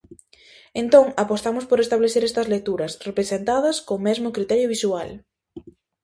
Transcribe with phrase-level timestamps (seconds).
[0.81, 5.09] Entón apostamos por establecer estas lecturas representadas co mesmo criterio visual.